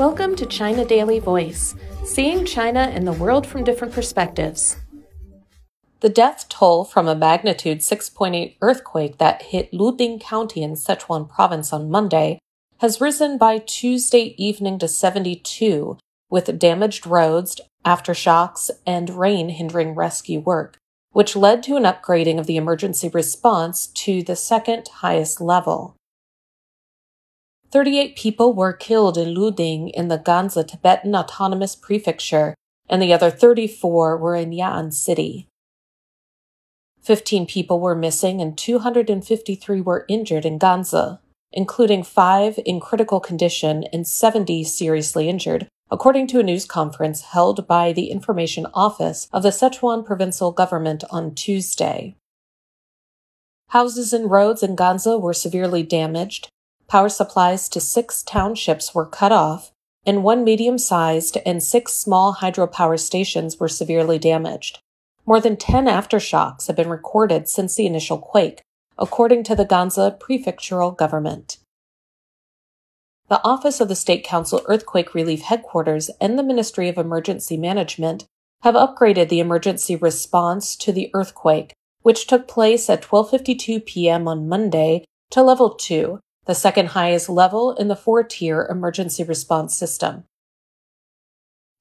[0.00, 1.74] Welcome to China Daily Voice,
[2.06, 4.78] seeing China and the world from different perspectives.
[6.00, 11.70] The death toll from a magnitude 6.8 earthquake that hit Luding County in Sichuan province
[11.70, 12.38] on Monday
[12.78, 15.98] has risen by Tuesday evening to 72,
[16.30, 20.78] with damaged roads, aftershocks, and rain hindering rescue work,
[21.10, 25.94] which led to an upgrading of the emergency response to the second highest level.
[27.70, 32.54] 38 people were killed in Luding in the Ganzi Tibetan Autonomous Prefecture,
[32.88, 35.46] and the other 34 were in Ya'an City.
[37.02, 41.18] 15 people were missing and 253 were injured in Ganzi,
[41.52, 47.66] including five in critical condition and 70 seriously injured, according to a news conference held
[47.68, 52.16] by the Information Office of the Sichuan provincial government on Tuesday.
[53.68, 56.48] Houses and roads in Ganzi were severely damaged,
[56.90, 59.70] power supplies to six townships were cut off,
[60.04, 64.80] and one medium sized and six small hydropower stations were severely damaged.
[65.24, 68.62] More than 10 aftershocks have been recorded since the initial quake,
[68.98, 71.58] according to the Ganzi prefectural government.
[73.28, 78.24] The Office of the State Council Earthquake Relief Headquarters and the Ministry of Emergency Management
[78.62, 84.26] have upgraded the emergency response to the earthquake, which took place at 12:52 p.m.
[84.26, 89.76] on Monday, to level 2 the second highest level in the four tier emergency response
[89.76, 90.24] system.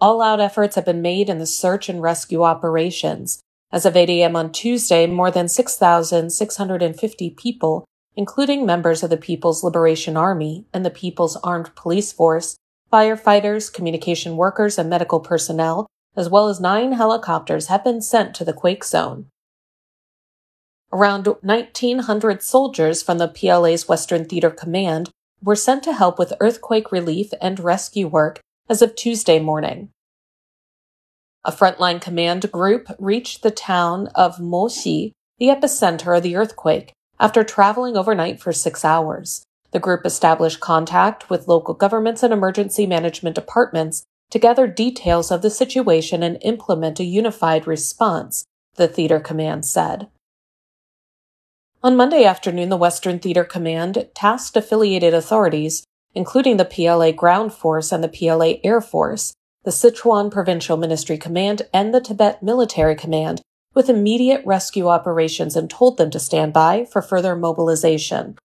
[0.00, 3.40] All out efforts have been made in the search and rescue operations.
[3.72, 4.36] As of 8 a.m.
[4.36, 7.84] on Tuesday, more than 6,650 people,
[8.16, 12.56] including members of the People's Liberation Army and the People's Armed Police Force,
[12.92, 18.44] firefighters, communication workers, and medical personnel, as well as nine helicopters, have been sent to
[18.44, 19.26] the quake zone.
[20.94, 25.10] Around 1,900 soldiers from the PLA's Western Theater Command
[25.42, 29.88] were sent to help with earthquake relief and rescue work as of Tuesday morning.
[31.44, 37.42] A frontline command group reached the town of Moxi, the epicenter of the earthquake, after
[37.42, 39.44] traveling overnight for six hours.
[39.72, 45.42] The group established contact with local governments and emergency management departments to gather details of
[45.42, 48.44] the situation and implement a unified response,
[48.76, 50.06] the theater command said.
[51.84, 55.84] On Monday afternoon, the Western Theater Command tasked affiliated authorities,
[56.14, 59.34] including the PLA Ground Force and the PLA Air Force,
[59.64, 63.42] the Sichuan Provincial Military Command, and the Tibet Military Command,
[63.74, 68.38] with immediate rescue operations and told them to stand by for further mobilization.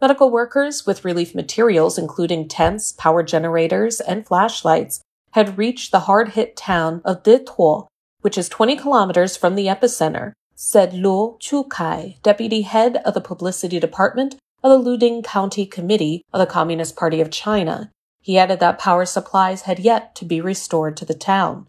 [0.00, 5.00] Medical workers with relief materials, including tents, power generators, and flashlights,
[5.34, 7.86] had reached the hard hit town of Detuo,
[8.22, 13.78] which is 20 kilometers from the epicenter, said Luo Chukai, deputy head of the publicity
[13.78, 17.92] department of the Luding County Committee of the Communist Party of China.
[18.22, 21.66] He added that power supplies had yet to be restored to the town.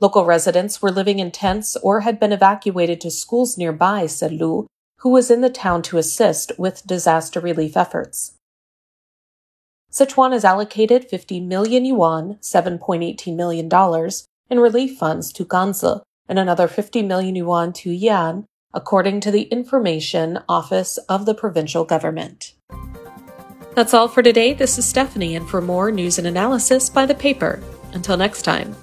[0.00, 4.66] Local residents were living in tents or had been evacuated to schools nearby, said Lu,
[5.00, 8.32] who was in the town to assist with disaster relief efforts.
[9.92, 13.68] Sichuan has allocated 50 million yuan, $7.18 million,
[14.48, 19.42] in relief funds to Ganzi, and another 50 million yuan to Ya'an, according to the
[19.42, 22.54] Information Office of the provincial government.
[23.74, 24.54] That's all for today.
[24.54, 27.60] This is Stephanie, and for more news and analysis by the paper.
[27.92, 28.76] Until next time.